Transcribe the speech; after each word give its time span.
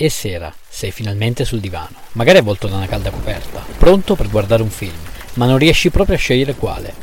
È 0.00 0.08
sera, 0.08 0.50
sei 0.66 0.92
finalmente 0.92 1.44
sul 1.44 1.60
divano, 1.60 1.94
magari 2.12 2.38
avvolto 2.38 2.66
da 2.68 2.76
una 2.76 2.86
calda 2.86 3.10
coperta, 3.10 3.62
pronto 3.76 4.14
per 4.14 4.30
guardare 4.30 4.62
un 4.62 4.70
film, 4.70 4.94
ma 5.34 5.44
non 5.44 5.58
riesci 5.58 5.90
proprio 5.90 6.16
a 6.16 6.18
scegliere 6.18 6.54
quale. 6.54 6.94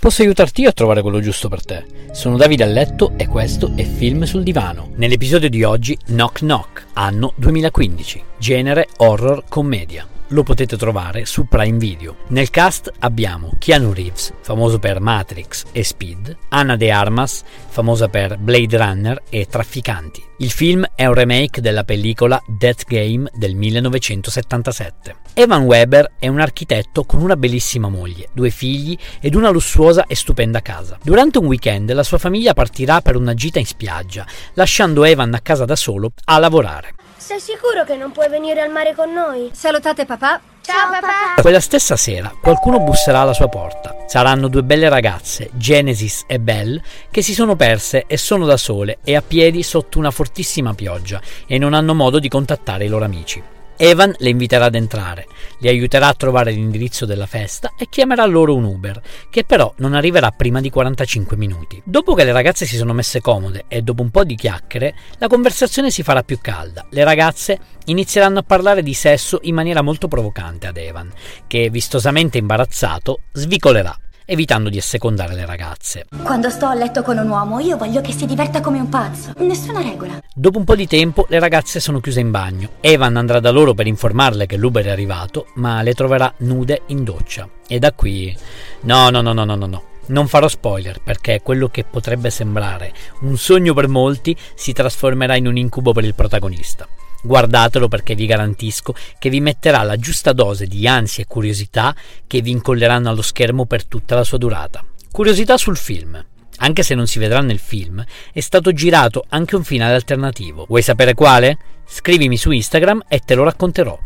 Posso 0.00 0.22
aiutarti 0.22 0.62
io 0.62 0.70
a 0.70 0.72
trovare 0.72 1.00
quello 1.00 1.20
giusto 1.20 1.48
per 1.48 1.64
te. 1.64 1.84
Sono 2.10 2.36
Davide 2.36 2.64
a 2.64 2.66
letto 2.66 3.12
e 3.16 3.28
questo 3.28 3.70
è 3.76 3.84
Film 3.84 4.24
sul 4.24 4.42
divano. 4.42 4.90
Nell'episodio 4.96 5.48
di 5.48 5.62
oggi 5.62 5.96
Knock 6.06 6.40
Knock, 6.40 6.86
anno 6.94 7.34
2015, 7.36 8.24
genere 8.38 8.88
horror 8.96 9.44
commedia 9.48 10.04
lo 10.30 10.42
potete 10.42 10.76
trovare 10.76 11.24
su 11.24 11.46
Prime 11.46 11.78
Video. 11.78 12.16
Nel 12.28 12.50
cast 12.50 12.90
abbiamo 13.00 13.52
Keanu 13.58 13.92
Reeves, 13.92 14.32
famoso 14.40 14.78
per 14.78 15.00
Matrix 15.00 15.64
e 15.72 15.84
Speed, 15.84 16.36
Anna 16.48 16.76
De 16.76 16.90
Armas, 16.90 17.42
famosa 17.68 18.08
per 18.08 18.36
Blade 18.38 18.76
Runner 18.76 19.22
e 19.28 19.46
Trafficanti. 19.46 20.22
Il 20.38 20.50
film 20.50 20.86
è 20.94 21.06
un 21.06 21.14
remake 21.14 21.60
della 21.60 21.84
pellicola 21.84 22.42
Death 22.46 22.84
Game 22.86 23.30
del 23.34 23.54
1977. 23.54 25.16
Evan 25.34 25.64
Weber 25.64 26.12
è 26.18 26.28
un 26.28 26.40
architetto 26.40 27.04
con 27.04 27.20
una 27.20 27.36
bellissima 27.36 27.88
moglie, 27.88 28.28
due 28.32 28.50
figli 28.50 28.96
ed 29.20 29.34
una 29.34 29.50
lussuosa 29.50 30.06
e 30.06 30.14
stupenda 30.14 30.62
casa. 30.62 30.98
Durante 31.02 31.38
un 31.38 31.46
weekend 31.46 31.92
la 31.92 32.02
sua 32.02 32.18
famiglia 32.18 32.54
partirà 32.54 33.00
per 33.00 33.16
una 33.16 33.34
gita 33.34 33.58
in 33.58 33.66
spiaggia, 33.66 34.26
lasciando 34.54 35.04
Evan 35.04 35.34
a 35.34 35.40
casa 35.40 35.64
da 35.64 35.76
solo 35.76 36.12
a 36.24 36.38
lavorare. 36.38 36.94
Sei 37.20 37.38
sicuro 37.38 37.84
che 37.84 37.96
non 37.96 38.12
puoi 38.12 38.30
venire 38.30 38.62
al 38.62 38.70
mare 38.70 38.94
con 38.94 39.12
noi? 39.12 39.50
Salutate 39.52 40.06
papà. 40.06 40.40
Ciao 40.62 40.88
papà! 40.90 41.42
Quella 41.42 41.60
stessa 41.60 41.94
sera 41.94 42.32
qualcuno 42.40 42.80
busserà 42.80 43.20
alla 43.20 43.34
sua 43.34 43.46
porta. 43.46 43.94
Saranno 44.06 44.48
due 44.48 44.62
belle 44.62 44.88
ragazze, 44.88 45.50
Genesis 45.52 46.24
e 46.26 46.40
Belle, 46.40 46.82
che 47.10 47.20
si 47.20 47.34
sono 47.34 47.56
perse 47.56 48.04
e 48.06 48.16
sono 48.16 48.46
da 48.46 48.56
sole 48.56 49.00
e 49.04 49.16
a 49.16 49.22
piedi 49.22 49.62
sotto 49.62 49.98
una 49.98 50.10
fortissima 50.10 50.72
pioggia 50.72 51.20
e 51.46 51.58
non 51.58 51.74
hanno 51.74 51.94
modo 51.94 52.18
di 52.18 52.28
contattare 52.28 52.86
i 52.86 52.88
loro 52.88 53.04
amici. 53.04 53.59
Evan 53.82 54.14
le 54.18 54.28
inviterà 54.28 54.66
ad 54.66 54.74
entrare, 54.74 55.26
le 55.60 55.70
aiuterà 55.70 56.08
a 56.08 56.12
trovare 56.12 56.50
l'indirizzo 56.50 57.06
della 57.06 57.24
festa 57.24 57.72
e 57.78 57.86
chiamerà 57.88 58.26
loro 58.26 58.54
un 58.54 58.64
Uber, 58.64 59.00
che 59.30 59.42
però 59.42 59.72
non 59.78 59.94
arriverà 59.94 60.32
prima 60.32 60.60
di 60.60 60.68
45 60.68 61.34
minuti. 61.38 61.80
Dopo 61.82 62.12
che 62.12 62.24
le 62.24 62.32
ragazze 62.32 62.66
si 62.66 62.76
sono 62.76 62.92
messe 62.92 63.22
comode 63.22 63.64
e 63.68 63.80
dopo 63.80 64.02
un 64.02 64.10
po' 64.10 64.24
di 64.24 64.34
chiacchiere, 64.34 64.94
la 65.16 65.28
conversazione 65.28 65.90
si 65.90 66.02
farà 66.02 66.22
più 66.22 66.40
calda. 66.42 66.84
Le 66.90 67.04
ragazze 67.04 67.58
inizieranno 67.86 68.40
a 68.40 68.44
parlare 68.46 68.82
di 68.82 68.92
sesso 68.92 69.38
in 69.44 69.54
maniera 69.54 69.80
molto 69.80 70.08
provocante 70.08 70.66
ad 70.66 70.76
Evan, 70.76 71.10
che 71.46 71.70
vistosamente 71.70 72.36
imbarazzato 72.36 73.20
svicolerà 73.32 73.98
evitando 74.30 74.68
di 74.68 74.78
assecondare 74.78 75.34
le 75.34 75.44
ragazze. 75.44 76.06
Quando 76.22 76.50
sto 76.50 76.66
a 76.66 76.74
letto 76.74 77.02
con 77.02 77.18
un 77.18 77.28
uomo, 77.28 77.58
io 77.58 77.76
voglio 77.76 78.00
che 78.00 78.12
si 78.12 78.26
diverta 78.26 78.60
come 78.60 78.78
un 78.78 78.88
pazzo. 78.88 79.32
Nessuna 79.38 79.82
regola. 79.82 80.22
Dopo 80.32 80.58
un 80.58 80.64
po' 80.64 80.76
di 80.76 80.86
tempo 80.86 81.26
le 81.28 81.40
ragazze 81.40 81.80
sono 81.80 81.98
chiuse 81.98 82.20
in 82.20 82.30
bagno. 82.30 82.70
Evan 82.80 83.16
andrà 83.16 83.40
da 83.40 83.50
loro 83.50 83.74
per 83.74 83.88
informarle 83.88 84.46
che 84.46 84.56
l'Uber 84.56 84.84
è 84.84 84.90
arrivato, 84.90 85.46
ma 85.54 85.82
le 85.82 85.94
troverà 85.94 86.32
nude 86.38 86.82
in 86.86 87.02
doccia. 87.02 87.48
E 87.66 87.80
da 87.80 87.92
qui... 87.92 88.36
No, 88.82 89.10
no, 89.10 89.20
no, 89.20 89.32
no, 89.32 89.44
no, 89.44 89.56
no, 89.56 89.66
no. 89.66 89.82
Non 90.06 90.28
farò 90.28 90.46
spoiler 90.46 91.00
perché 91.02 91.40
quello 91.42 91.68
che 91.68 91.84
potrebbe 91.84 92.30
sembrare 92.30 92.92
un 93.22 93.36
sogno 93.36 93.74
per 93.74 93.88
molti 93.88 94.36
si 94.54 94.72
trasformerà 94.72 95.34
in 95.34 95.48
un 95.48 95.56
incubo 95.56 95.92
per 95.92 96.04
il 96.04 96.14
protagonista. 96.14 96.86
Guardatelo 97.22 97.88
perché 97.88 98.14
vi 98.14 98.26
garantisco 98.26 98.94
che 99.18 99.30
vi 99.30 99.40
metterà 99.40 99.82
la 99.82 99.96
giusta 99.96 100.32
dose 100.32 100.66
di 100.66 100.86
ansia 100.86 101.22
e 101.22 101.26
curiosità 101.26 101.94
che 102.26 102.40
vi 102.40 102.50
incolleranno 102.50 103.10
allo 103.10 103.22
schermo 103.22 103.66
per 103.66 103.84
tutta 103.84 104.14
la 104.14 104.24
sua 104.24 104.38
durata. 104.38 104.84
Curiosità 105.10 105.56
sul 105.56 105.76
film. 105.76 106.24
Anche 106.62 106.82
se 106.82 106.94
non 106.94 107.06
si 107.06 107.18
vedrà 107.18 107.40
nel 107.40 107.58
film, 107.58 108.04
è 108.32 108.40
stato 108.40 108.72
girato 108.72 109.24
anche 109.28 109.56
un 109.56 109.64
finale 109.64 109.94
alternativo. 109.94 110.66
Vuoi 110.68 110.82
sapere 110.82 111.14
quale? 111.14 111.56
Scrivimi 111.86 112.36
su 112.36 112.50
Instagram 112.50 113.04
e 113.08 113.20
te 113.20 113.34
lo 113.34 113.44
racconterò. 113.44 113.98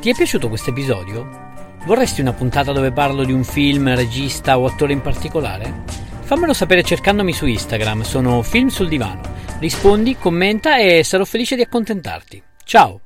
Ti 0.00 0.10
è 0.10 0.14
piaciuto 0.14 0.48
questo 0.48 0.70
episodio? 0.70 1.48
Vorresti 1.84 2.20
una 2.20 2.32
puntata 2.32 2.72
dove 2.72 2.92
parlo 2.92 3.24
di 3.24 3.32
un 3.32 3.42
film, 3.42 3.94
regista 3.94 4.58
o 4.58 4.66
attore 4.66 4.92
in 4.92 5.00
particolare? 5.00 5.82
Fammelo 6.22 6.52
sapere 6.52 6.84
cercandomi 6.84 7.32
su 7.32 7.46
Instagram, 7.46 8.02
sono 8.02 8.42
Film 8.42 8.68
sul 8.68 8.88
Divano. 8.88 9.20
Rispondi, 9.60 10.16
commenta 10.16 10.78
e 10.78 11.04
sarò 11.04 11.26
felice 11.26 11.54
di 11.54 11.60
accontentarti. 11.60 12.42
Ciao! 12.64 13.00